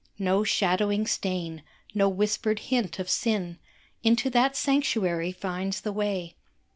[0.17, 1.61] No shadowing stain,
[1.93, 3.59] no whispered hint of sin,
[4.03, 6.33] Into that sanctuary finds the way.